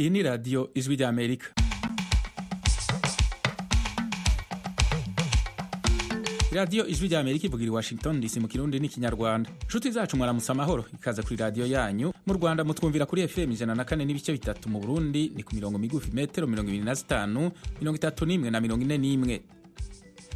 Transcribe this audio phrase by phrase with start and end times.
[0.00, 1.46] iyi ni radiyo ijwi ry'amerika
[6.52, 11.22] radiyo ijwi ry'amerika ivugira i washington dc mu kirundi n'ikinyarwanda inshuti zacu mwaramutse amahoro ikaza
[11.22, 12.12] kuri radiyo yanyu.
[12.26, 15.78] Mu rwanda mutwumvira kuri fm ijana na kane n'ibice bitatu mu burundi ni ku mirongo
[15.78, 17.50] migufi metero mirongo ibiri na zitanu
[17.80, 19.40] mirongo itatu n'imwe na mirongo ine n'imwe.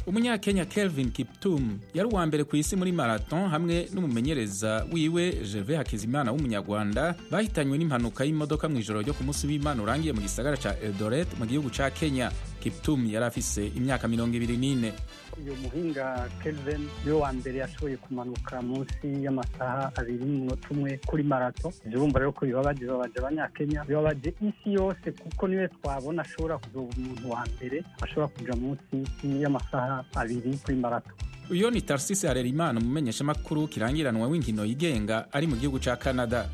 [0.07, 6.31] Umunyakenya kelvin kiptum yari uwa mbere ku isi muri marathon hamwe n'umumenyereza wiwe gervais hakizimana
[6.31, 11.27] w'umunyarwanda bahitanywe n'impanuka y'imodoka mu ijoro ryo ku munsi w'imana urangiye mu gisagara ca eldoret
[11.39, 12.31] mu gihugu ca kenya.
[12.61, 14.93] Kiptum yari afise imyaka mirongo ibiri n'ine.
[15.39, 21.23] Uyu muhinga kelvin ni we wa mbere yashoboye kumanuka munsi y'amasaha abiri n'umunota umwe kuri
[21.23, 21.73] marato.
[21.85, 26.57] Ivyo bumva rero ko bibabaje bibabaje abanyakenya bibabaje isi yose kuko ni we twabona ashobora
[26.57, 28.95] kuzoba umuntu wa mbere ashobora kuja munsi
[29.41, 31.11] y'amasaha abiri kuri marato.
[31.51, 36.47] Uyo ni tarsisi harerimana umumenyeshamakuru kirangiranwa w'inkino yigenga ari mu gihugu ca canada.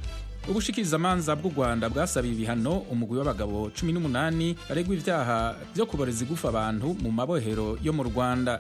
[0.50, 6.96] Ubushikirizamanza bw'u rwanda bwasabiye ibihano umugwi w'abagabo cumi n'umunani baregwa ivyaha vyo kuboreza igufa abantu
[7.04, 8.60] mu mabohero yo mu rwanda.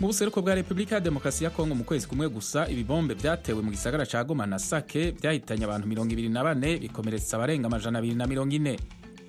[0.00, 3.70] Mu buseruko bwa repubulika ya demokarasi ya kongo mu kwezi kumwe gusa ibibombe vyatewe mu
[3.70, 8.14] gisagara ca goma na sake vyahitanye abantu mirongo ibiri na bane bikomeretsa abarenga amajana abiri
[8.14, 8.76] na mirongo ine.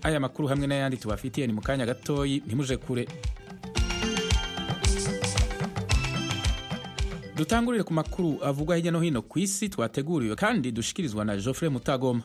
[0.03, 3.07] Aya makuru hamwe n'ayandi tubafitiye ni mu kanya gatoyi ntimuje kure.
[7.37, 12.23] Dutangurire ku makuru avugwa hirya no hino ku isi twateguriwe kandi dushikirizwa na geoffrey mutagoma.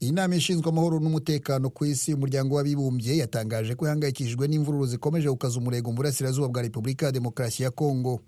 [0.00, 5.90] Inama ishinzwe amahoro n'umutekano ku isi umuryango w'abibumbye yatangaje ko ihangayikishijwe n'imvururu zikomeje gukaza umurego
[5.90, 8.20] mu burasirazuba bwa repubulika ya demokarasi ya kongo.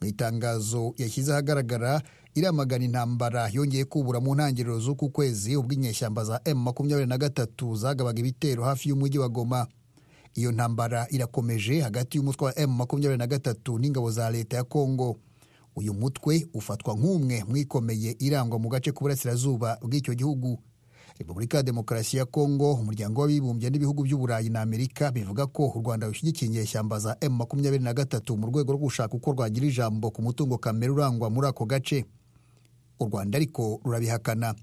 [0.00, 2.02] Mu itangazo yashyize ahagaragara
[2.34, 7.76] iramagana intambara yongeye kubura mu ntangiriro z'uku kwezi ubwo inyeshyamba za m makumyabiri na gatatu
[7.76, 9.66] zagabaga ibitero hafi y'umujyi wa goma.
[10.34, 15.16] Iyo ntambara irakomeje hagati y'umutwe wa m makumyabiri na gatatu n'ingabo za leta ya kongo
[15.76, 20.58] uyu mutwe ufatwa nk'umwe mu ikomeye irangwa mu gace k'uburasirazuba bw'icyo gihugu.
[21.18, 26.06] Repubulika ya demokarasi ya kongo umuryango w'abibumbye n'ibihugu by'uburayi na amerika bivuga ko u rwanda
[26.06, 30.22] rushyigikiye inyeshyamba za m makumyabiri na gatatu mu rwego rwo gushaka uko rwagira ijambo ku
[30.22, 32.04] mutungo kamere urangwa muri ako gace.
[33.04, 34.54] U rwanda ariko rurabihakana.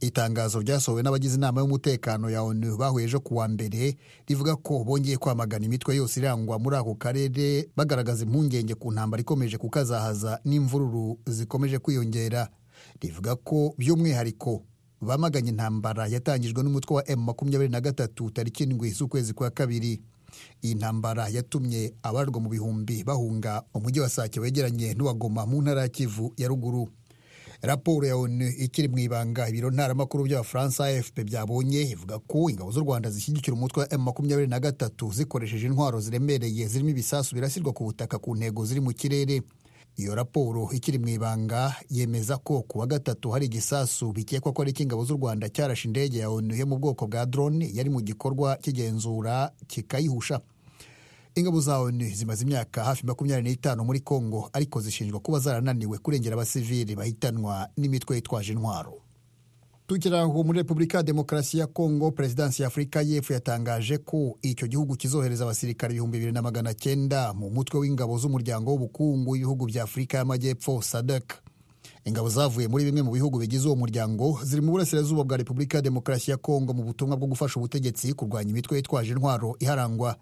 [0.00, 3.96] Itangazo ryasohowe n'abagize inama y'umutekano ya onu bahuye ejo ku wa mbere
[4.28, 9.56] rivuga ko bongeye kwamagana imitwe yose irangwa muri ako karere bagaragaza impungenge ku ntambara ikomeje
[9.58, 12.48] kukazahaza n'imvururu zikomeje kwiyongera.
[13.00, 14.62] Rivuga ko by'umwihariko
[15.00, 20.00] bamaganye intambara yatangijwe n'umutwe wa m makumyabiri na gatatu tariki indwi z'ukwezi kwa kabiri.
[20.62, 25.88] Iyi ntambara yatumye abarwa mu bihumbi bahunga umujyi wa sake wegeranye n'uwagoma mu ntara ya
[25.88, 26.88] kivu ya ruguru.
[27.62, 32.80] Raporo ya onu ikiri mu ibanga ibiro ntaramakuru by'abafaransa afp byabonye ivuga ko ingabo z'u
[32.80, 37.84] rwanda zishyigikira umutwe wa m makumyabiri na gatatu zikoresheje intwaro ziremereye zirimo ibisasu birasirwa ku
[37.84, 39.42] butaka ku ntego ziri mu kirere.
[39.96, 44.70] Iyo raporo ikiri mu ibanga yemeza ko ku wa gatatu hari igisasu bikekwa ko ari
[44.70, 48.58] icy'ingabo z'u rwanda cyarashe indege ya onu yo mu bwoko bwa drone yari mu gikorwa
[48.62, 50.40] cy'igenzura kikayihusha.
[51.34, 56.34] Ingabo za onu zimaze imyaka hafi makumyabiri n'itanu muri kongo ariko zishinjwa kuba zarananiwe kurengera
[56.34, 59.00] abasivili bahitanwa n'imitwe yitwaje intwaro.
[59.86, 64.68] Tukiri aho muri repubulika ya demokarasi ya kongo perezidansi ya afurika y'epfo yatangaje ko icyo
[64.68, 69.82] gihugu kizohereza abasirikare ibihumbi bibiri na magana cyenda mu mutwe w'ingabo z'umuryango w'ubukungu w'ibihugu bya
[69.84, 71.34] afurika y'amajyepfo sadek
[72.04, 75.82] ingabo zavuye muri bimwe mu bihugu bigize uwo muryango ziri mu burasirazuba bwa repubulika ya
[75.82, 80.16] demokarasi ya kongo mu butumwa bwo gufasha ubutegetsi kurwanya imitwe yitwaje intwaro iharangwa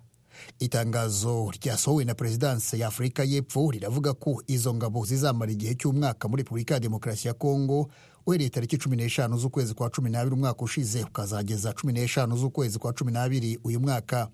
[0.59, 6.43] itangazo ryasohowe na perezidansi ya afurika y'epfo riravuga ko izo ngabo zizamara igihe cy'umwaka muri
[6.43, 7.89] repubulika ya demokarasi ya kongo
[8.27, 12.93] uhereye tariki cumi n'eshanu z'ukwezi kwa cumi n'abiri umwaka ushize ukazageza cumi n'eshanu z'ukwezi kwa
[12.93, 14.29] cumi n'abiri uyu mwaka.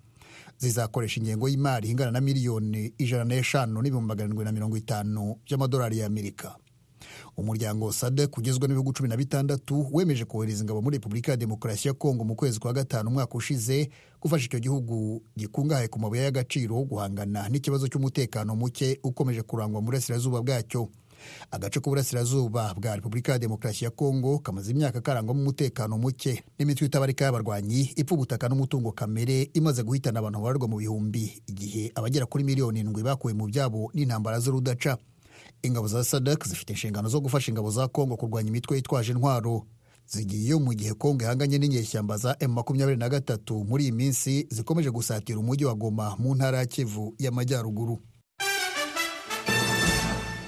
[0.59, 5.99] Zizakoresha ingengo y'imari ingana na miliyoni ijana n'eshanu n'ibihumbi magana arindwi na mirongo itanu by'amadolari
[5.99, 6.57] y'amerika.
[7.39, 11.95] Umuryango sadek ugizwe n'ibihugu cumi na bitandatu wemeje kohereza ingabo muri repubulika ya demokarasi ya
[11.95, 13.91] kongo mu kwezi kwa gatanu umwaka ushize
[14.21, 20.43] gufasha icyo gihugu gikungahaye ku mabuye y'agaciro guhangana n'ikibazo cy'umutekano muke ukomeje kurangwa mu burasirazuba
[20.43, 20.89] bwacyo.
[21.51, 26.43] Agace k'uburasirazuba bwa repubulika ya demokarasi ya kongo kamaze imyaka karangwamo umutekano muke.
[26.59, 31.43] N'imitwe itabarika y'abarwanyi ipfa ubutaka n'umutungo kamere imaze guhitana abantu babarwa mu bihumbi.
[31.47, 34.97] Igihe abagera kuri miliyoni indwi bakuwe mu byabo n'intambara z'urudaca.
[35.63, 39.67] Ingabo za sadak zifite inshingano zo gufasha ingabo za kongo kurwanya imitwe yitwaje intwaro.
[40.07, 44.91] Zigiyeyo mu gihe kongo ihanganye n'inyeshyamba za m makumyabiri na gatatu muri iyi minsi zikomeje
[44.91, 47.99] gusatira umujyi wa goma mu ntara ya kivu y'amajyaruguru.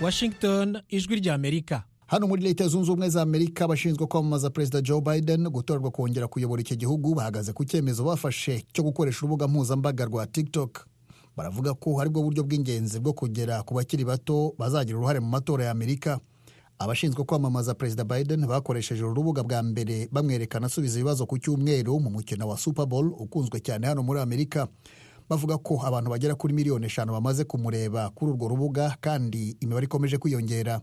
[0.00, 5.48] Washington ijwi ry'amerika hano muri leta zunze ubumwe za amerika abashinzwe kwamamaza perezida joe biden
[5.48, 10.86] gutorerwa kongera kuyobora iki gihugu bahagaze ku cyemezo bafashe cyo gukoresha urubuga mpuzambaga rwa tiktok.
[11.36, 15.64] Baravuga ko ari bwo buryo bw'ingenzi bwo kugera ku bakiri bato bazagira uruhare mu matora
[15.64, 16.20] ya amerika.
[16.78, 22.48] Abashinzwe kwamamaza perezida biden bakoresheje urubuga bwa mbere bamwerekana asubiza ibibazo ku cyumweru mu mukino
[22.48, 24.68] wa super bowl ukunzwe cyane hano muri amerika.
[25.28, 30.18] Bavuga ko abantu bagera kuri miliyoni eshanu bamaze kumureba kuri urwo rubuga kandi imibare ikomeje
[30.18, 30.80] kwiyongera.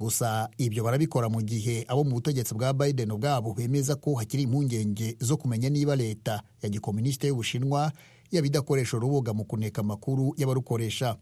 [0.00, 5.16] Gusa ibyo barabikora mu gihe abo mu butegetsi bwa biden ubwabo bemeza ko hakiri impungenge
[5.20, 7.92] zo kumenya niba leta ya gikomunisite y'ubushinwa
[8.32, 11.16] yaba idakoresha urubuga mu kuneka amakuru y'abarukoresha.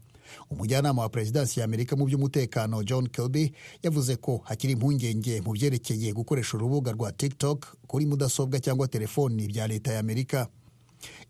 [0.51, 3.53] Umujyanama wa perezidansi ya amerika mu by'umutekano john kirby
[3.83, 9.67] yavuze ko hakiri impungenge mu byerekeye gukoresha urubuga rwa tiktok kuri mudasobwa cyangwa telefoni bya
[9.67, 10.47] leta ya amerika.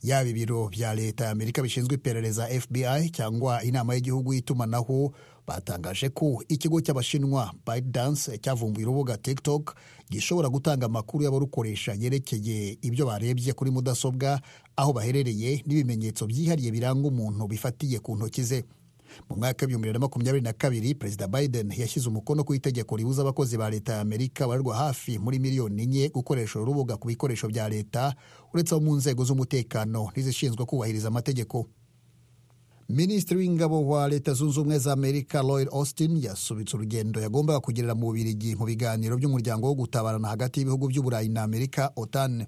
[0.03, 5.13] Yaba ibiro bya leta ya amerika bishinzwe iperereza fbi cyangwa inama y'igihugu y'itumanaho
[5.47, 9.75] batangaje ko ikigo cy'abashinwa ByteDance cyavumbuye urubuga tiktok
[10.11, 14.41] gishobora gutanga amakuru y'abarukoresha yerekeye ibyo barebye kuri mudasobwa
[14.81, 18.65] aho baherereye n'ibimenyetso byihariye biranga umuntu bifatiye ku ntoki ze.
[19.29, 23.23] Mu mwaka w'ibihumbi bibiri na makumyabiri na kabiri perezida biden yashyize umukono ku itegeko ribuza
[23.23, 27.69] abakozi ba leta ya amerika barerwa hafi muri miliyoni enye gukoresha urubuga ku bikoresho bya
[27.69, 28.15] leta
[28.55, 31.67] uretse abo mu nzego z'umutekano n'izishinzwe kubahiriza amategeko.
[32.89, 38.07] Minisitiri w'ingabo wa leta zunze ubumwe za amerika lloyd austin yasubitse urugendo yagombaga kugirira mu
[38.07, 42.47] bubirigi mu biganiro by'umuryango wo gutabarana hagati y'ibihugu by'uburayi na amerika otan.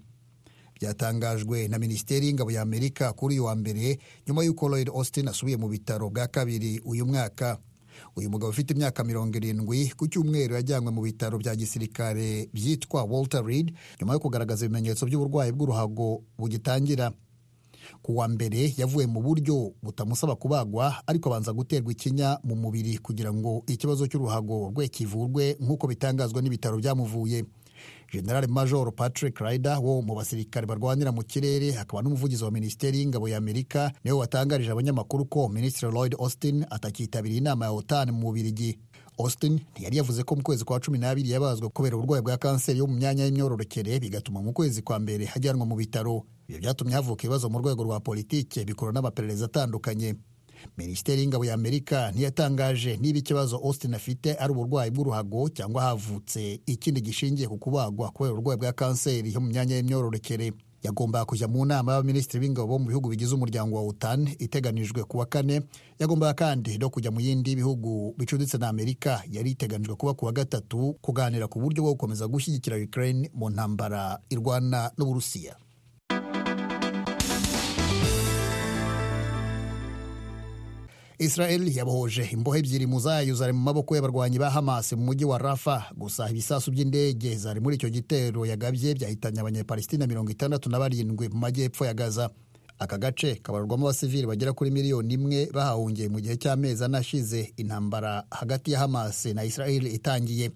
[0.92, 5.56] Byatangajwe na minisiteri y'ingabo ya amerika kuri uyu wa mbere nyuma y'uko lloyd austin asubiye
[5.56, 7.58] mu bitaro bwa kabiri uyu mwaka.
[8.16, 13.44] Uyu mugabo ufite imyaka mirongo irindwi ku cyumweru yajyanywe mu bitaro bya gisirikare byitwa walter
[13.46, 17.12] reed nyuma yo kugaragaza ibimenyetso by'uburwayi bw'uruhago bugitangira.
[18.02, 23.32] Ku wa mbere yavuye mu buryo butamusaba kubagwa ariko abanza guterwa ikinya mu mubiri kugira
[23.32, 27.44] ngo ikibazo cy'uruhago rwe kivurwe nk'uko bitangazwa n'ibitaro byamuvuye.
[28.12, 33.28] General major patrick ryder wo mu basirikare barwanira mu kirere akaba n'umuvugizi wa minisiteri y'ingabo
[33.28, 38.20] ya amerika ni we watangarije abanyamakuru ko minisitiri lloyd austin atakitabiriye inama ya otan mu
[38.26, 38.78] bubirigi.
[39.18, 42.86] Austin ntiyari yavuze ko mu kwezi kwa cumi n'abiri yabazwa kubera uburwayi bwa kanseri yo
[42.86, 46.24] mu myanya y'imyororokere bigatuma mu kwezi kwa mbere hajyanwa mu bitaro.
[46.48, 50.14] Ibyo byatumye havuka ibibazo mu rwego rwa politike bikorwa n'amaperereza atandukanye.
[50.78, 56.60] Minisiteri y'ingabo ya amerika ntiyatangaje niba ikibazo austin afite ari uburwayi bw'uruhago cyangwa havutse.
[56.66, 60.52] Ikindi gishingiye ku kubagwa kubera uburwayi bwa kanseri yo mu myanya y'imyororokere.
[60.82, 65.26] Yagombaga kujya mu nama y'abaminisitiri b'ingabo mu bihugu bigize umuryango wa otan iteganijwe ku wa
[65.26, 65.62] kane.
[65.98, 69.22] Yagombaga kandi no kujya mu yindi bihugu bicuditse na amerika.
[69.30, 74.18] Yari iteganijwe kuba ku wa gatatu kuganira ku buryo bwo gukomeza gushyigikira ukraine mu ntambara
[74.30, 75.54] irwana n'uburusiya
[81.24, 85.38] israel yabohoje imbohe ebyiri mu zayo zari mu maboko y'abarwanyi ba hamas mu mujyi wa
[85.38, 91.28] rafa gusa ibisasu by'indege zari muri icyo gitero yagabye byahitanye abanyapalestina mirongo itandatu na barindwi
[91.28, 92.30] mu majyepfo ya gaza.
[92.78, 97.52] Aka gace kabarwamo abasivili bagera kuri miliyoni imwe bahahungiye mu gihe cy'amezi anashize.
[97.56, 100.50] Intambara hagati ya hamas na israel itangiye.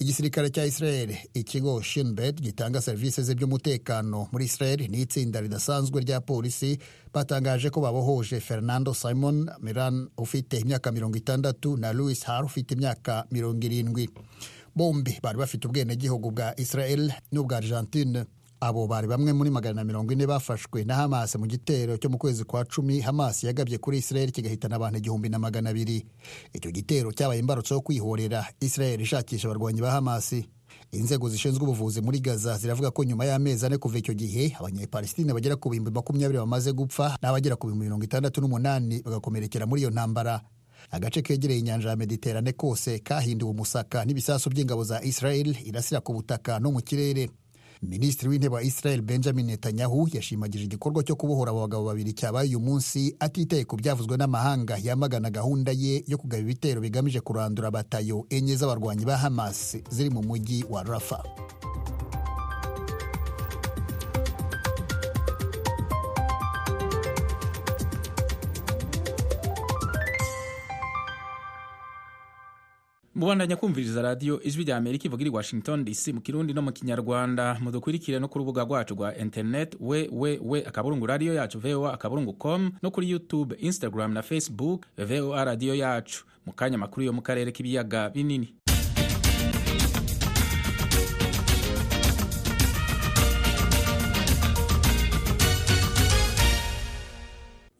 [0.00, 4.80] Igisirikare cya israel ikigo shinbet gitanga serivisi ze by'umutekano muri israel.
[4.88, 6.78] N'itsinda ridasanzwe rya polisi.
[7.12, 13.26] Batangaje ko babohoje fernando simon miran ufite imyaka mirongo itandatu na louis har ufite imyaka
[13.30, 14.08] mirongo irindwi.
[14.74, 18.24] Bombi bari bafite ubwenegihugu bwa israel n'ubwa argentine.
[18.60, 22.18] Abo bari bamwe muri magana na mirongo ine bafashwe na hamas mu gitero cyo mu
[22.18, 26.04] kwezi kwa cumi hamas yagabye kuri israel kigahitana abantu igihumbi na magana abiri.
[26.52, 28.44] Icyo gitero cyabaye imbarutso yo kwihorera.
[28.60, 30.34] Israel ishakisha abarwanyi ba hamas.
[30.92, 35.56] Inzego zishinzwe ubuvuzi muri gaza ziravuga ko nyuma y'amezi ane kuva icyo gihe abanyapalestina bagera
[35.56, 40.40] ku bihumbi makumyabiri bamaze gupfa n'abagera ku bihumbi mirongo itandatu n'umunani bagakomerekera muri iyo ntambara.
[40.90, 46.58] Agace kegereye inyanja ya mediterane kose kahinduwe umusaka n'ibisasu by'ingabo za israel irasira ku butaka
[46.58, 47.30] no mu kirere.
[47.82, 52.60] Minisitiri w'intebe wa israel benjamin netanyahu yashimagije igikorwa cyo kubohora abo bagabo babiri cyabaye uyu
[52.60, 54.76] munsi atitaye ku byavuzwe n'amahanga.
[54.82, 60.20] Yamagana gahunda ye yo kugaba ibitero bigamije kurandura batayo enye z'abarwanyi ba hamas ziri mu
[60.22, 61.24] mujyi wa rafa
[73.20, 77.56] mubandanya kumviriza radiyo ijwi rya amerika ivuga iri washington dc mu kirundi no mu kinyarwanda.
[77.60, 82.32] Mudukurikire no ku rubuga rwacu rwa internet we we we akaburungu radiyo yacu voa akaburungu
[82.32, 86.24] com no kuri youtube instagram na facebook voa radiyo yacu.
[86.46, 88.54] Mu kanya makuru yo mu karere k'ibiyaga binini.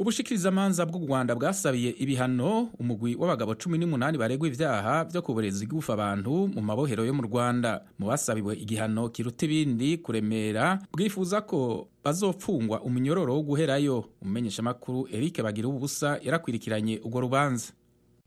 [0.00, 6.49] Ubushikirizamanza bw'u rwanda bwasabiye ibihano umugwi w'abagabo cumi n'umunani baregwa ibyaha byo kuburezi gufa abantu
[6.57, 7.85] mu mabohero yo mu rwanda.
[8.00, 14.04] Mu basabiwe igihano kiruta ibindi kuremera bwifuza ko bazopfungwa umunyororo wo guherayo.
[14.25, 17.73] Umumenyeshamakuru eric bagira ubusa yarakwirikiranye urwo rubanza.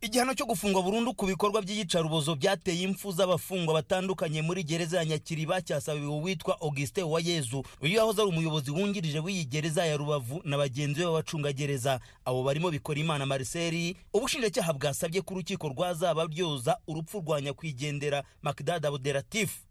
[0.03, 5.61] Igihano cyo gufungwa burundu ku bikorwa by'iyicarubozo byateye impfu z'abafungwa batandukanye muri gereza ya nyakiriba
[5.61, 10.99] cyasabiwe uwitwa augustin uwayezu uyu yahoze ari umuyobozi wungirije w'iyi gereza ya rubavu na bagenzi
[10.99, 17.41] be b'abacungagereza abo barimo bikora imana marcel ubushinjacyaha bwasabye ko urukiko rwazaba ryoza urupfu rwa
[17.41, 19.63] nyakwigendera makdad abuderatif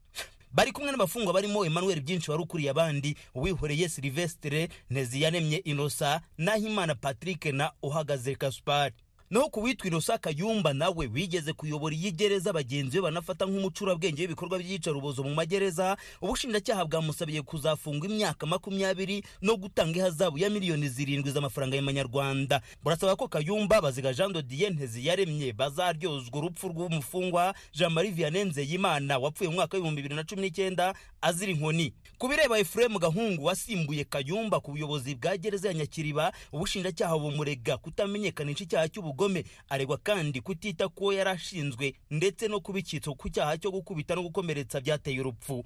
[0.52, 7.44] bari kumwe n'abafungwa barimo emmanuel byinshi wari ukuriye abandi uwihoreye silvestre nteziyaremye inosa nahimana patrick
[7.52, 8.94] na uhagaze gaspard.
[9.32, 14.58] Naho ku witwa inosa kayumba nawe wigeze kuyobora iyi gereza bagenzi be banafata nk'umucurabwenge w'ibikorwa
[14.58, 15.96] by'iyicarubozo mu magereza.
[16.20, 22.60] Ubushinjacyaha bwamusabiye kuzafungwa imyaka makumyabiri no gutanga ihazabu ya miliyoni zirindwi z'amafaranga y'amanyarwanda.
[22.84, 29.48] Burasaba ko kayumba baziga jean dodiye nteziyaremye bazaryozwa urupfu rw'umufungwa jean marie vianney nzeyimana wapfuye
[29.48, 30.92] mu mwaka w'ibihumbi bibiri na cumi n'icyenda
[31.24, 31.92] azira inkoni.
[32.18, 38.64] Ku bireba efuremu gahungu wasimbuye kayumba ku buyobozi bwa gereza ya nyakiriba ubushinjacyaha bumurega kutamenyekanisha
[38.64, 43.58] icyaha cy'ubugome ubugome aregwa kandi kutita kuwo yari ashinzwe ndetse no kuba icyitso ku cyaha
[43.58, 45.64] cyo gukubita no gukomeretsa byateye urupfu.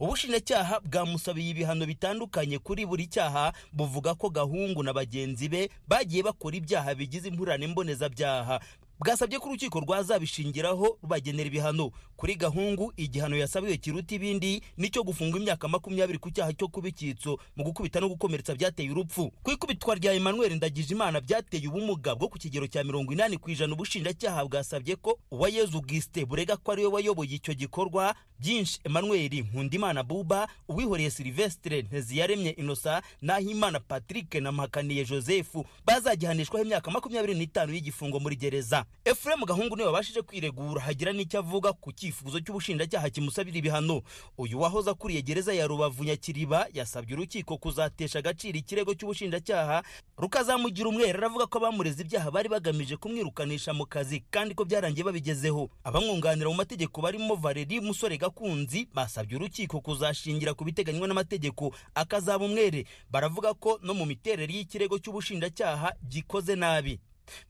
[0.00, 6.56] Ubushinjacyaha bwamusabiye ibihano bitandukanye kuri buri cyaha buvuga ko gahungu na bagenzi be bagiye bakora
[6.60, 8.60] ibyaha bigize impurane mbonezabyaha
[9.02, 11.90] bwasabye ko urukiko rwazabishingiraho rubagenera ibihano.
[12.16, 16.86] Kuri gahungu igihano yasabiwe kiruta ibindi ni cyo gufungwa imyaka makumyabiri ku cyaha cyo kuba
[16.88, 19.32] icyitso mu gukubita no gukomeretsa byateye urupfu.
[19.42, 23.74] Ku ikubitwa rya emmanuel ndagijimana byateye ubumuga bwo ku kigero cya mirongo inani ku ijana
[23.74, 30.02] ubushinjacyaha bwasabye ko uwayezu gisite burega ko ari we wayoboye icyo gikorwa byinshi emmanuel nkundimana
[30.06, 35.56] buba uwihoreye silvestre nteziyaremye inosa nahimana patrick na mpakaniye joseph
[35.86, 38.84] bazagihanishwaho imyaka makumyabiri n'itanu y'igifungo muri gereza.
[39.04, 44.02] Efuremu gahungu ni we wabashije kwiregura hagira n'icyo avuga ku cyifuzo cy'ubushinjacyaha kimusabira ibihano.
[44.38, 49.82] Uyu wahoze akuriye gereza ya rubavu nyakiriba yasabye urukiko kuzatesha agaciro ikirego cy'ubushinjacyaha
[50.18, 55.70] rukazamugira umwere aravuga ko abamureze ibyaha bari bagamije kumwirukanisha mu kazi kandi ko byarangiye babigezeho.
[55.84, 61.74] Abamwunganira mu mategeko barimo valeri musore gakunzi basabye urukiko kuzashingira ku biteganywa n'amategeko.
[61.94, 62.86] Akazaba umwere.
[63.10, 67.00] Baravuga ko no mu miterere y'ikirego cy'ubushinjacyaha gikoze nabi.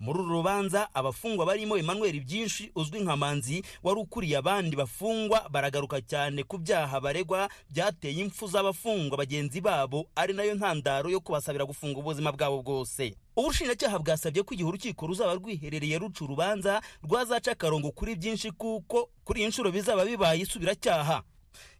[0.01, 6.01] Muri uru rubanza abafungwa barimo emmanuel byinshi uzwi nka manzi wari ukuriye abandi bafungwa baragaruka
[6.01, 11.65] cyane ku byaha baregwa byateye impfu z'abafungwa bagenzi babo ari na yo ntandaro yo kubasabira
[11.65, 13.15] gufunga ubuzima bwabo bwose.
[13.37, 19.41] Ubushinjacyaha bwasabye ko igihe urukiko ruzaba rwiherereye ruca urubanza rwazaca akarongo kuri byinshi kuko kuri
[19.41, 21.23] iyi nshuro bizaba bibaye isubiracyaha.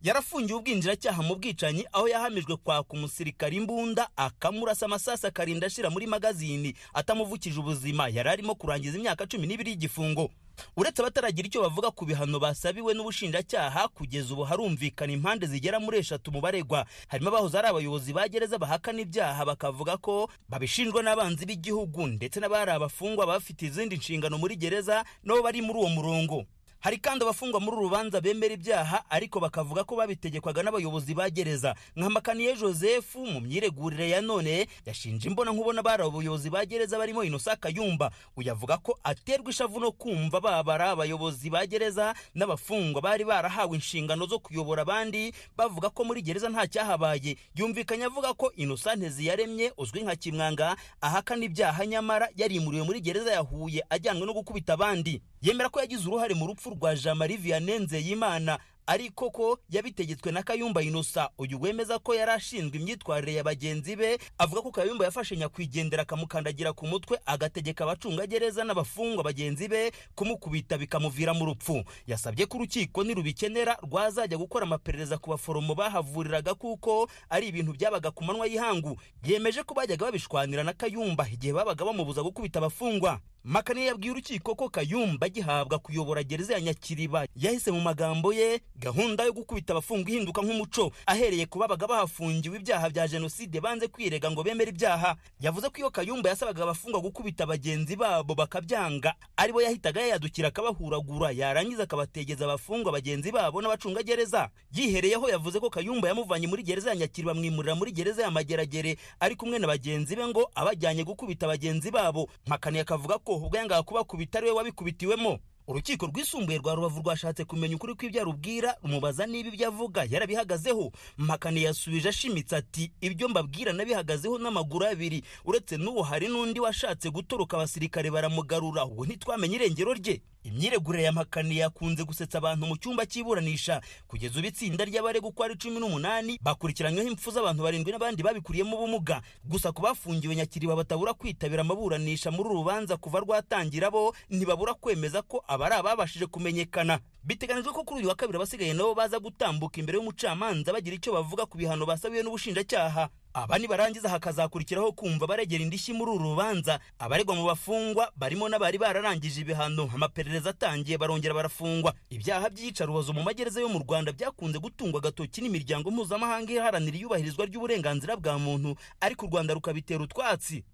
[0.03, 6.75] Yarafungiwe ubwinjiracyaha mu bwicanyi aho yahamijwe kwaka umusirikare imbunda akamurasa amasasu akarinda ashira muri magazini
[6.95, 10.31] atamuvukije ubuzima yari arimo kurangiza imyaka cumi n'ibiri y'igifungo.
[10.77, 16.29] Uretse abataragira icyo bavuga ku bihano basabiwe n'ubushinjacyaha kugeza ubu harumvikana impande zigera muri eshatu
[16.33, 16.87] mu baregwa.
[17.09, 22.71] Harimo abahoze ari abayobozi ba gereza bahakana ibyaha bakavuga ko babishinjwa n'abanzi b'igihugu ndetse n'abari
[22.71, 26.45] abafungwa bafite izindi nshingano muri gereza nabo bari muri uwo murongo.
[26.83, 31.75] Hari kandi abafungwa muri uru rubanza bemera ibyaha ariko bakavuga ko babitegekwaga n'abayobozi ba gereza.
[31.97, 37.23] Nka makaniye joseph mu myiregurire ya none yashinje imbona nkubona bari abayobozi ba gereza barimo
[37.25, 38.11] inosa kayumba.
[38.37, 44.27] Uyu avuga ko aterwa ishavu no kumva babara abayobozi ba gereza n'abafungwa bari barahawe inshingano
[44.27, 47.37] zo kuyobora abandi bavuga ko muri gereza nta cyahabaye.
[47.55, 53.41] Yumvikanye avuga ko inosa nteziyaremye uzwi nka kimwanga ahakana ibyaha nyamara yarimuriwe muri gereza ya
[53.41, 55.23] huye ajyanwe no gukubita abandi.
[55.43, 60.43] Yemera ko yagize uruhare mu rupfu rwa jean marie vianney nzeyimana ariko ko yabitegetswe na
[60.43, 65.37] kayumba inosa uyu wemeza ko yari ashinzwe imyitwarire ya bagenzi be avuga ko kayumba yafashe
[65.37, 71.85] nyakwigendera akamukandagira ku mutwe agategeka abacungagereza n'abafungwa bagenzi be kumukubita bikamuvira mu rupfu.
[72.07, 78.25] Yasabye ko urukiko nirubikenera rwazajya gukora amaperereza ku baforomo bahavuriraga kuko ari ibintu byabaga ku
[78.25, 78.99] manywa y'ihangu.
[79.25, 83.21] Yemeje ko bajyaga babishwanira na kayumba igihe babaga bamubuza gukubita abafungwa.
[83.45, 87.27] Makaniye yabwiye urukiko ko kayumba agihabwa kuyobora gereza ya nyakiriba.
[87.37, 92.91] Yahise mu magambo ye gahunda yo gukubita abafungwa ihinduka nk'umuco ahereye ku babaga bahafungiwe ibyaha
[92.91, 95.17] bya jenoside banze kwirega ngo bemere ibyaha.
[95.41, 101.31] Yavuze ko iyo kayumba yasabaga abafungwa gukubita bagenzi babo bakabyanga ari bo yahitaga yayadukira akabahuragura
[101.31, 107.33] yarangiza akabategeza abafungwa bagenzi babo n'abacungagereza yihereyeho yavuze ko kayumba yamuvanye muri gereza ya nyakiriba
[107.33, 112.29] amwimurira muri gereza ya mageragere ari kumwe na bagenzi be ngo abajyanye gukubita bagenzi babo.
[112.47, 115.39] Mpakaniye akavuga ko ubwo yangaga kubakubita ari we wabikubitiwemo.
[115.67, 120.05] Urukiko rwisumbuye rwa rubavu rwashatse kumenya ukuri kw'ibyo arubwira rumubaza niba ibyo avuga.
[120.11, 120.93] Yarabihagazeho.
[121.19, 125.23] Mpakaniye yasubije ashimitse ati ibyo mbabwira nabihagazeho n'amaguru abiri.
[125.45, 128.85] Uretse n'ubu hari n'undi washatse gutoroka abasirikare baramugarura.
[128.85, 130.21] Ubwo ntitwamenye irengero rye.
[130.43, 133.81] Imyiregurire ya mpakani yakunze gusetsa abantu mu cyumba cy'iburanisha.
[134.11, 139.23] Kugeza ubu itsinda ry'abaregwa uko ari cumi n'umunani bakurikiranyweho impfu z'abantu barindwi n'abandi babikuriyemo ubumuga.
[139.47, 145.23] Gusa ku bafungiwe nyakiriba batabura kwitabira amaburanisha muri uru rubanza kuva rwatangira bo ntibabura kwemeza
[145.23, 147.01] ko abari ababashije kumenyekana.
[147.25, 151.47] Biteganijwe ko kuri uyu wa kabiri abasigaye nabo baza gutambuka imbere y'umucamanza bagira icyo bavuga
[151.47, 153.09] ku bihano basabiwe n'ubushinjacyaha.
[153.35, 156.81] Aba nibarangiza hakazakurikiraho kumva baregera indishyi muri uru rubanza.
[156.99, 159.91] Abaregwa mu bafungwa barimo n'abari bararangije ibihano.
[159.95, 161.95] Amaperereza atangiye barongera barafungwa.
[162.11, 168.17] Ibyaha by'iyicarubozo mu magereza yo mu rwanda byakunze gutungwa agatoki n'imiryango mpuzamahanga iharanira iyubahirizwa ry'uburenganzira
[168.17, 168.75] bwa muntu.
[169.01, 170.65] Ariko u rwanda rukabitera utwatsi.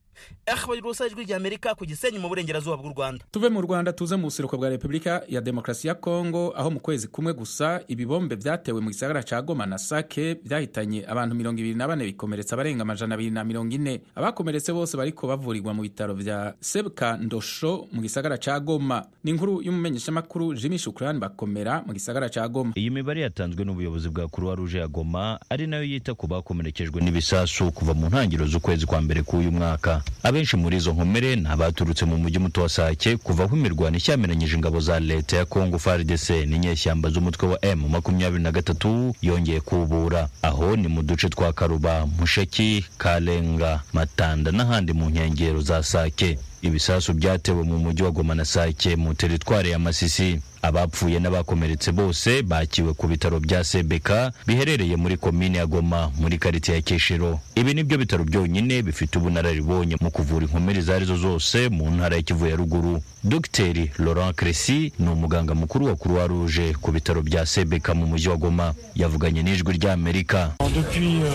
[0.47, 3.25] Ahbaye urusa ijwi ry'amerika ku gisenyi mu burengerazuba bw'u rwanda.
[3.31, 7.09] Tuve mu rwanda tuze mu buseruko bwa repubulika ya demokarasi ya kongo aho mu kwezi
[7.09, 11.89] kumwe gusa ibibombe byatewe mu gisagara ca goma na sake byahitanye abantu mirongo ibiri na
[11.89, 14.01] bane bikomeretsa abarenga amajana abiri na mirongo ine.
[14.15, 19.05] Abakomeretse bose bariko bavurirwa mu bitaro vya sebka ndosho mu gisagara ca goma.
[19.25, 22.73] Ni inkuru y'umumenyeshamakuru jimi shukurani bakomera mu gisagara ca goma.
[22.77, 27.01] Iyi mibare yatanzwe n'ubuyobozi bwa kuruwa ruje ya goma ari na yo yita ku bakomerekejwe
[27.03, 30.03] n'ibisasu kuva mu ntangiriro z'ukwezi kwa mbere k'uyu mwaka.
[30.23, 34.57] Abenshi muri izo nkomere ni abaturutse mu mujyi muto wa sake kuva aho imirwano ishyamiranyije
[34.57, 40.29] ingabo za leta ya kongo fardc n'inyeshyamba z'umutwe wa m makumyabiri na gatatu yongeye kubura.
[40.43, 47.13] Aho ni mu duce twa karuba musheki kalenga matanda n'ahandi mu nkengero za sake ibisasu
[47.15, 50.41] byatewe mu mujyi wa goma na sake mu teritwari ya masisi.
[50.63, 56.77] Abapfuye n'abakomeretse bose bakiwe ku bitaro bya sebeka biherereye muri komine ya goma muri karitsiye
[56.77, 57.41] ya keshero.
[57.55, 62.23] Ibi nibyo bitaro byonyine bifite ubunararibonye mu kuvura inkomere izo arizo zose mu ntara ya
[62.23, 63.03] kivu ya ruguru.
[63.25, 68.29] Dogiteri laurent cressy ni umuganga mukuru wa croix rouge ku bitaro bya sebeka mu mujyi
[68.29, 68.75] wa goma.
[68.97, 71.33] Yavuganye n'ijwi ry'amerika Depuis euh,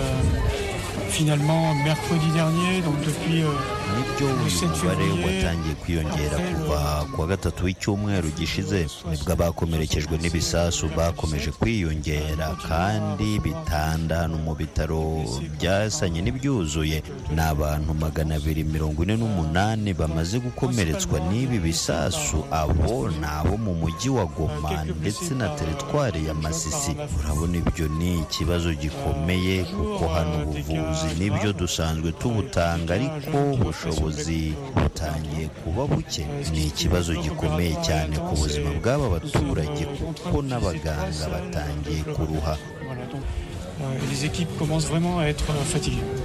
[1.09, 3.49] finalement mercredi dernier, donc depuis euh,
[3.95, 8.87] ni byo uyu mubare watangiye kwiyongera kuva ku wa gatatu w'icyumweru gishize.
[9.11, 15.23] Nibwo abakomerekejwe n'ibisasu bakomeje kwiyongera kandi bitandanu mu bitaro
[15.59, 17.03] byasanye n'ibyuzuye.
[17.35, 22.43] Ni abantu magana abiri mirongo ine n'umunani bamaze gukomeretswa n'ibi bisasu.
[22.51, 26.95] Abo ni abo mu mujyi wa goma ndetse na teritwari ya masisi.
[27.19, 33.37] Urabona ibyo ni ikibazo gikomeye kuko hano ubuvuzi ni byo dusanzwe tubutanga ariko
[33.87, 36.25] ubushobozi butangiye kuba buke.
[36.51, 42.57] Ni ikibazo gikomeye cyane ku buzima bw'aba baturage kuko n'abaganga batangiye kuruha.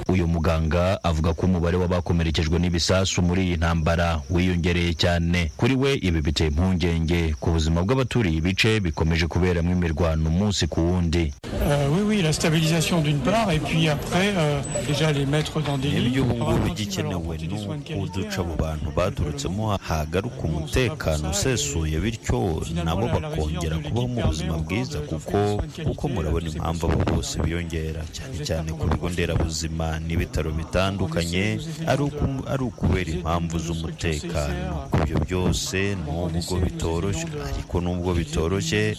[0.08, 5.50] Uyu muganga avuga ko umubare w'abakomerekejwe n'ibisasu muri iyi ntambara wiyongereye cyane.
[5.56, 11.32] Kuri we ibi biteye impungenge ku buzima bw'abaturiye ibice bikomeje kuberamo imirwano umunsi ku wundi.
[11.68, 15.88] Euh, oui, la stabilisation d'une part, et puis après, euh, déjà les mettre dans des
[15.88, 16.08] lits.
[16.08, 20.42] ibyo ubu ngubu igikenewe ni des soins de uko qualité, duca abo bantu baturutsemo hagaruka
[20.42, 27.38] umutekano usesuye bityo nabo bakongera kubaho mu buzima bwiza kuko kuko murabona impamvu abo bose
[27.42, 34.96] biyongera cyane cyane ku bigo nderabuzima n'ibitaro bitandukanye ari uku- ari ukubera impamvu z'umutekano ku
[35.06, 37.26] byo byose nubwo bitoroshye.
[37.54, 38.96] Ariko nubwo bitoroshye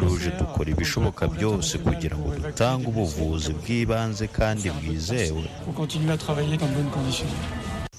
[0.00, 2.28] rouge dukora ibishoboka byose kugira ngo
[2.60, 5.44] dutange ubuvuzi bw'ibanze kandi bwizewe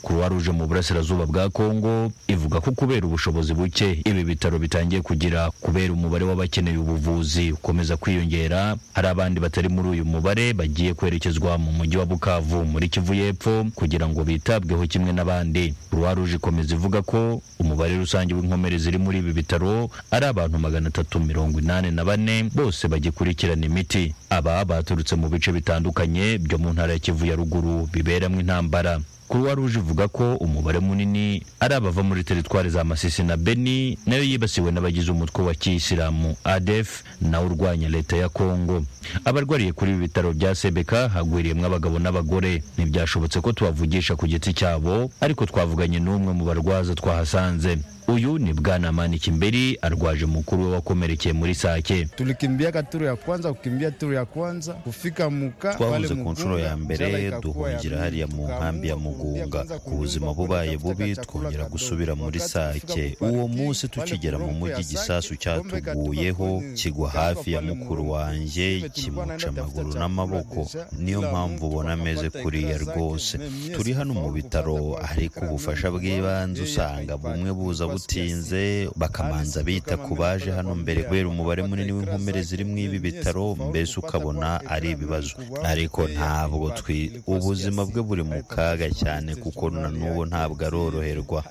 [0.04, 5.52] croix rouge mu burasirazuba bwa kongo ivuga ko kubera ubushobozi buke ibi bitaro bitangiye kugira
[5.62, 11.72] kubera umubare w'abakeneye ubuvuzi ukomeza kwiyongera hari abandi batari muri uyu mubare bagiye kwerekezwa mu
[11.72, 15.74] mujyi wa bukavu muri kivu y'epfo kugira ngo bitabweho kimwe n'abandi.
[15.90, 20.88] Croix rouge ikomeza ivuga ko umubare rusange w'inkomere ziri muri ibi bitaro ari abantu magana
[20.88, 24.14] atatu mirongo inani na bane bose bagikurikirana imiti.
[24.30, 29.00] Aba baturutse mu bice bitandukanye byo mu ntara ya kivu ya ruguru biberamo intambara.
[29.32, 34.16] Croix rouge ivuga ko umubare munini ari abava muri teritwari za masisi na beni na
[34.16, 38.84] yo yibasiwe n'abagize umutwe wa kiyisilamu adef nawe urwanya leta ya kongo
[39.26, 42.64] abarwariye kuri ibi bitaro bya sebeka hagwiriyemo abagabo n'abagore.
[42.78, 47.78] Ntibyashobotse ko tubavugisha ku giti cyabo ariko twavuganye n'umwe mu barwaza twahasanze.
[48.14, 52.06] Uyu ni bwana mani kimberi arwaje mukuru we wakomerekeye muri sake.
[52.06, 57.32] Tulikimbiaka turu ya kwanza kukimbia turu ya kwanza kufika muka twavuze ku nshuro ya mbere
[57.42, 59.64] duhungira hariya mu nkambi ya mugunga.
[59.64, 63.18] ku buzima bubaye bubi twongera gusubira muri sake.
[63.22, 70.68] uwo munsi tukigera mu mujyi igisasu cyatuguyeho kigwa hafi ya mukuru wanjye kimuca amaguru n'amaboko.
[71.00, 73.38] niyo mpamvu ubona ameze kuriya rwose.
[73.76, 80.52] Turi hano mu bitaro ariko ubufasha bw'ibanze usanga bumwe buza mutinze bakamanza bita ku baje
[80.52, 85.36] hano mbere kubera umubare munini w'inkomere ziri mu ibi bitaro mbese ukabona ari ibibazo.
[85.64, 91.44] Ariko ntabwo twi ubuzima bwe buri mu kaga cyane kuko na n'ubu ntabwo aroroherwa.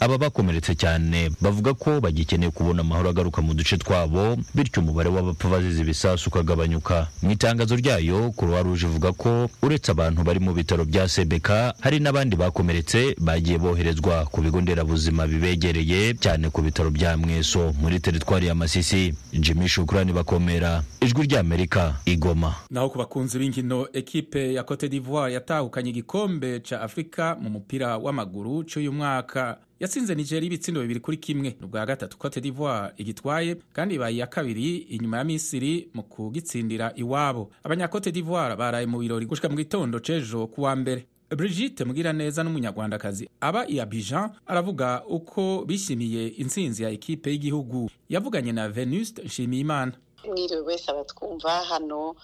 [0.00, 5.48] Aba bakomeretse cyane bavuga ko bagikeneye kubona amahoro agaruka mu duce twabo bityo umubare w'abapfa
[5.48, 7.08] bazize ibisasu ukagabanyuka.
[7.22, 11.98] Mu itangazo ryayo croix rouge ivuga ko uretse abantu bari mu bitaro bya sebeka hari
[12.00, 18.46] n'abandi bakomeretse bagiye boherezwa ku bigo nderabuzima bibegereye cyane ku bitaro bya mweso muri teritwari
[18.46, 19.14] ya masisi.
[19.32, 22.54] Jimmy shukurani bakomera ijwi ry'amerika igoma.
[22.70, 28.64] Naho ku bakunzi b'inkino ekipe ya cote d'ivoire yatahukanye igikombe ca afurika mu mupira w'amaguru
[28.64, 29.58] c'uyu mwaka.
[29.80, 31.56] Yatsinze nigeria ibitsindo bibiri kuri kimwe.
[31.60, 36.92] Ni ubwa gatatu cote d'ivoire igitwaye kandi ibaye iya kabiri inyuma ya misiri mu kugitsindira
[36.96, 37.50] iwabo.
[37.64, 41.06] Abanyacote d'ivoire baraye mu birori gushika mu gitondo c'ejo kuwa mbere.
[41.36, 47.90] Brigitte Mugiraneza n'umunyarwandakazi aba i Abidjan aravuga uko bishimiye intsinzi ya ekipe y'igihugu.
[48.08, 49.92] Yavuganye na Venuste Nshimiyimana.
[50.26, 52.16] Mwiriwe wese abatwumva hano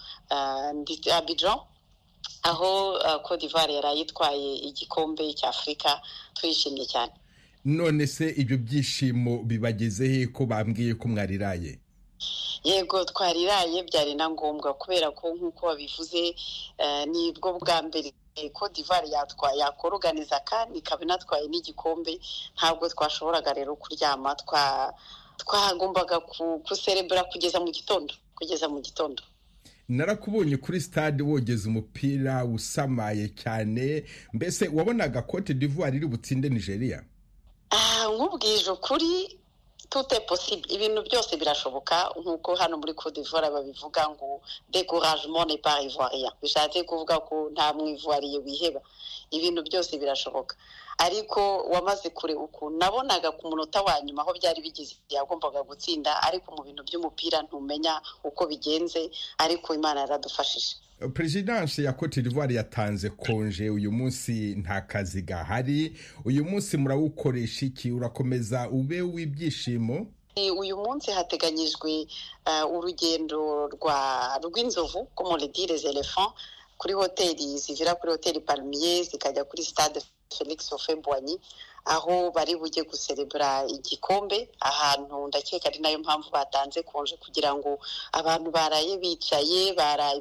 [0.75, 1.59] ndi Abidjan.
[2.43, 6.01] Aho Cote d'Ivoire yari ayitwaye igikombe cy'Afurika
[6.35, 7.13] twishimye cyane.
[7.65, 11.79] None se ibyo byishimo bibageze he ko bambwiye ko mwariraye?
[12.65, 16.35] Yego twariraye byari na ngombwa kubera ko nk'uko babivuze
[17.13, 18.13] ni bwo bwa mbere
[18.53, 22.21] Cote d'Ivoire yatwaye yakoroganiza kandi ikaba inatwaye n'igikombe.
[22.57, 24.35] Ntabwo twashoboraga rero kuryama
[25.39, 26.21] twagombaga
[26.69, 29.23] guserebura kugeza mu gitondo kugeza mu gitondo.
[29.89, 34.05] Narakubonye kuri stade wogeza umupira usamaye cyane.
[34.33, 37.05] Mbese wabonaga Cote d'Ivoire iri butsinde nigeria?
[38.15, 39.39] Nkubwije ukuri
[39.91, 40.67] tute possible.
[40.75, 46.33] Ibintu byose birashoboka nk'uko hano muri Cote d'Ivoire babivuga ngo découragement n'est pas ivoirien.
[46.43, 48.81] Bishatse kuvuga ko nta mwivoiriye wiheba
[49.31, 50.57] ibintu byose birashoboka
[50.99, 56.55] ariko wamaze kure ukuntu nabonaga ku munota wa nyuma aho byari bigize yagombaga gutsinda ariko
[56.57, 60.77] mu bintu by'umupira ntumenya uko bigenze ariko imana yaradufashije.
[61.15, 65.97] Perezidanse ya cote d'ivoire yatanze konje uyu munsi nta kazi gahari.
[66.25, 67.91] Uyu munsi murawukoresha iki?
[67.93, 70.07] Urakomeza ube w'ibyishimo?
[70.59, 72.07] Uyu munsi hateganyijwe
[72.73, 73.69] urugendo
[74.45, 76.33] rw'inzovu komoredire zelefant
[76.79, 80.01] kuri hoteli zivira kuri hoteli palmier zikajya kuri stade
[80.37, 81.37] felix ofebwanyi
[81.95, 84.39] aho bari bujye guserebura igikombe.
[84.71, 87.77] Ahantu ndakeka ari na yo mpamvu batanze konje kugira ngo
[88.13, 89.61] abantu baraye bicaye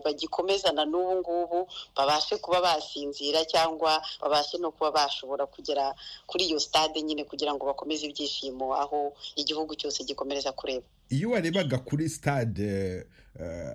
[0.06, 1.60] bagikomezana n'ubu ngubu
[1.95, 5.95] babashe kuba basinzira cyangwa babashe no kuba bashobora kugera
[6.28, 10.86] kuri iyo stade nyine kugira ngo bakomeze ibyishimo aho igihugu cyose gikomereza kureba.
[11.13, 13.06] Iyo warebaga kuri stade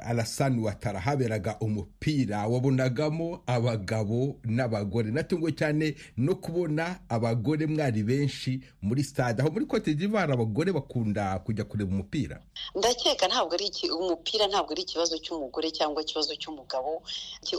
[0.04, 2.46] arasani watara haberaga umupira.
[2.46, 5.10] Wabonagamo abagabo n'abagore.
[5.10, 9.42] Natungo cyane no kubona abagore mwari benshi muri stade.
[9.42, 12.42] Aho muri cote d'ivoire abagore bakunda kujya kureba umupira?
[12.74, 17.02] Ndakeka ntabwo ari umupira ntabwo ari ikibazo cy'umugore cyangwa ikibazo cy'umugabo.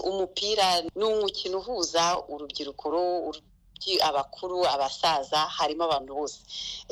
[0.04, 2.90] Umupira ni umukino uhuza urubyiruko
[4.02, 6.40] abakuru abasaza harimo abantu bose.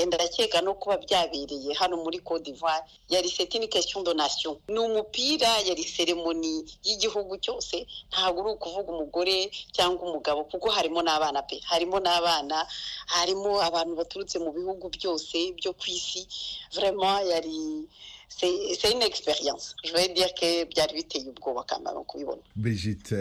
[0.05, 5.49] Ndakeka no kuba byabereye hano muri Cote d'Ivoire yari setini question de nation ni umupira
[5.67, 11.59] yari seremoni y'igihugu cyose ntabwo uri ukuvuga umugore cyangwa umugabo kuko harimo n'abana pe.
[11.65, 12.67] Harimo n'abana
[13.07, 16.27] harimo abantu baturutse mu bihugu byose byo ku isi.
[16.73, 17.87] Vraiment yari
[18.29, 19.73] c'est une expérience.
[19.83, 22.41] Je vais dire que byari biteye ubwoba kamara kubibona.
[22.55, 23.15] Brigitte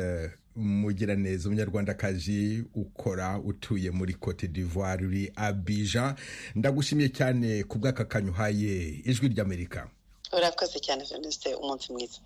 [0.57, 6.15] mugiraneza umunyarwandakazi ukora utuye muri cote d'ivoire uri abidjan.
[6.55, 9.89] Ndagushimiye cyane ku bw'aka kanyuhaye ijwi ry'amerika.
[10.33, 12.19] Urakoze cyane venuste umunsi mwiza.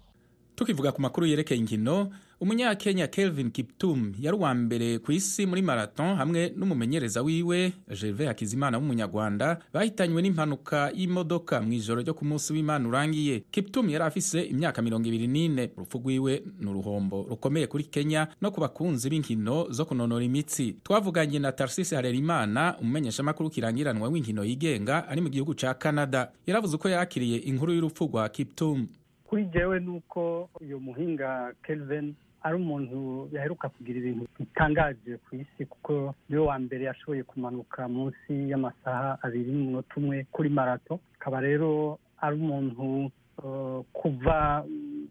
[0.60, 6.16] Tukivuga ku makuru yerekeye inkino umunyakenya kelvin kiptum yari uwa mbere ku isi muri marathon
[6.16, 12.88] hamwe n'umumenyereza wiwe gerve hakizimana w'umunyarwanda bahitanywe n'impanuka y'imodoka mu ijoro ryo ku munsi w'imana
[12.88, 13.40] urangiye.
[13.50, 15.70] Kiptum yari afise imyaka mirongo ibiri n'ine.
[15.76, 20.76] Urupfu rwiwe ni uruhombo rukomeye kuri kenya no ku bakunzi b'inkino zo kunonora imitsi.
[20.84, 26.32] Twavuganye na tarsisi harerimana umumenyeshamakuru kirangiranwa w'inkino yigenga ari mu gihugu ca canada.
[26.46, 28.88] Yaravuze uko yakiriye inkuru y'urupfu rwa kiptum.
[29.30, 35.66] Kuri jewe ni uko uyu muhinga kelvin ari umuntu yaheruka kugira ibintu bitangaje ku isi
[35.70, 40.98] kuko ni we wa mbere yashoboye kumanuka munsi y'amasaha abiri n'umunota umwe kuri marato.
[41.20, 43.10] Akaba rero ari umuntu
[43.92, 44.64] kuva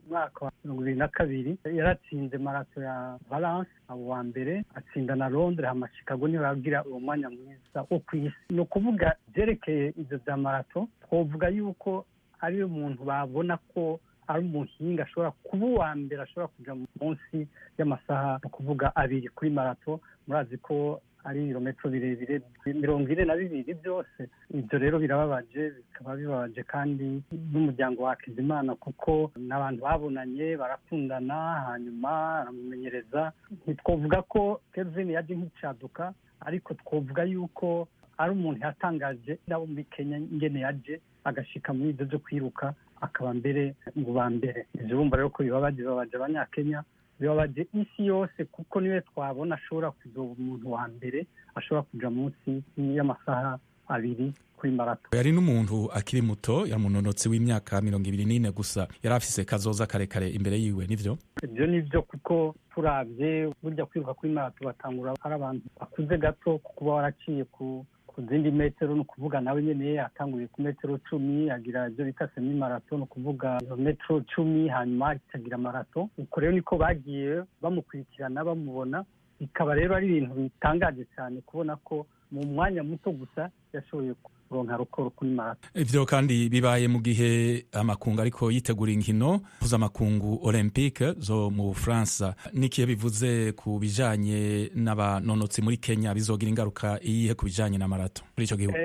[0.09, 5.29] mwaka wa mirongo ibiri na kabiri yaratsinze marato ya valence abo wa mbere atsinda na
[5.29, 8.35] londres hama chicago ni ho yagira uwo mwanya mwiza wo ku isi.
[8.49, 12.05] Ni ukuvuga byerekeye ibyo bya marato twavuga yuko
[12.41, 13.99] ari umuntu babona ko
[14.31, 17.37] ari umuhinga ashobora kuba uwa mbere ashobora kujya munsi
[17.77, 19.99] y'amasaha ni ukuvuga abiri kuri marato.
[20.27, 24.19] Murazi ko ari ibirometero birebire mirongo ine na bibiri byose.
[24.53, 27.07] Ibyo rero birababaje bikaba bibabaje kandi
[27.51, 31.35] n'umuryango wa Hakizimana kuko n'abantu babonanye barakundana
[31.67, 32.11] hanyuma
[32.41, 33.31] aramumenyereza.
[33.67, 36.13] Ntitwavuga ko Kelvin yaje nk'icaduka
[36.47, 37.87] ariko twavuga yuko
[38.17, 42.73] ari umuntu yatangaje nabo muri Kenya ingene yaje agashika muri ibyo byo kwiruka.
[43.01, 44.65] Akaba mbere mu ba mbere.
[44.81, 46.83] Ibyo bumva rero ko bibabaje bibabaje abanyakenya
[47.19, 52.63] bibabaje isi yose kuko ni we twabona ashobora kuzoba umuntu wa mbere ashobora kuja munsi
[52.77, 55.07] y'amasaha abiri kuri marato.
[55.17, 58.87] Yari n'umuntu akiri muto yari umunonotsi w'imyaka mirongo ibiri n'ine gusa.
[59.03, 61.17] Yari afise kazoza karekare imbere yiwe nivyo?
[61.43, 66.91] Ibyo ni byo kuko turabye burya kwiruka kuri marato batangura ari abantu bakuze gato kuba
[66.93, 67.85] waraciye ku
[68.19, 72.51] ku zindi metero ni ukuvuga nawe nyene yatanguye ku metero cumi agira ibyo bita semi
[72.53, 79.05] marato ni ukuvuga metero cumi hanyuma ikagira marato uko rero niko bagiye bamukurikirana bamubona
[79.39, 84.13] bikaba rero ari ibintu bitangaje cyane kubona ko mu mwanya muto gusa yashoboye
[84.49, 91.13] kuronka rukoro kuri marato ivyo kandi bibaye mu gihe amakungu ariko yitegura inkino mpuzamakungu olympique
[91.21, 97.77] zo mu bufaransa n'ikihe bivuze ku bijanye n'abanonotsi muri kenya bizogira ingaruka iyihe ku bijanye
[97.77, 98.77] na marato muri ico gihugu?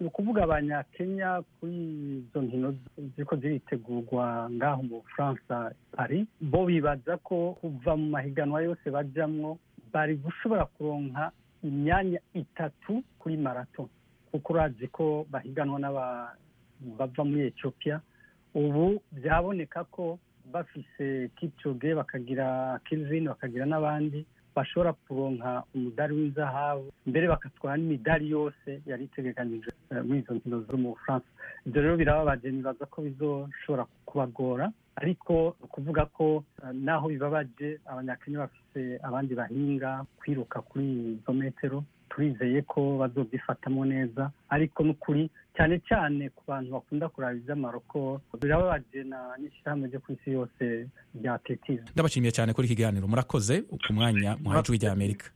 [0.00, 1.76] Ni ukuvuga abanyakenya kuri
[2.28, 2.74] izo nkino
[3.16, 6.26] ziriko ziritegurwa ngaho mu bufaransa paris.
[6.40, 9.58] Bo bibaza ko kuva mu mahiganwa yose bajamwo
[9.92, 11.30] bari gushobora kuronka
[11.64, 13.88] imyanya itatu kuri marato
[14.32, 16.04] kuko urazi ko bahiganwa n'aba
[16.98, 18.00] bava muri etiyopiya
[18.54, 20.18] ubu byaboneka ko
[20.52, 29.04] bafise kipchoge bakagira kilvin bakagira n'abandi bashobora kuronka umudari w'izahabu mbere bagatwara n'imidari yose yari
[29.08, 29.70] itegekanyije
[30.06, 31.28] muri izo nkino zo mu bufaransa
[31.66, 34.66] ibyo rero birababaje nibaza ko bizoshobora kubagora
[35.00, 40.84] ariko kuvuga ko naho bibabaje abanyakenya bafise abandi bahinga kwiruka kuri
[41.16, 41.78] izo metero
[42.14, 49.18] turizeye ko bazobyifatamo neza ariko n'ukuri cyane cyane ku bantu bakunda kuraba iby'amaroko birababaje na
[49.40, 50.64] n'ishyirahamwe ryo ku isi yose
[51.16, 53.08] rya atletisme ndabashimiye cyane kuri iki kiganiro.
[53.08, 55.26] Murakoze ku mwanya muhaye ijwi rya amerika.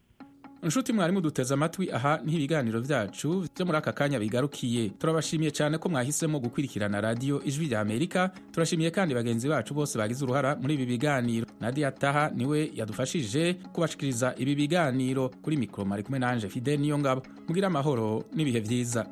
[0.66, 4.88] Inshuti mwarimu duteze amatwi aha ni ho ibiganiro byacu byo muri aka kanya bigarukiye.
[4.98, 8.30] Turabashimiye cyane ko mwahisemo gukurikirana radiyo ijwi rya amerika.
[8.52, 11.46] Turashimiye kandi bagenzi bacu bose bagize uruhara muri ibi biganiro.
[11.60, 15.30] Nadia taha ni we yadufashije kubashikiriza ibi biganiro.
[15.42, 19.06] Kuri mikoro mari kumwe nanje fide niyo ngabo mugire amahoro n'ibihe byiza